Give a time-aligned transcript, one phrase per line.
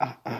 [0.00, 0.35] ah, ah,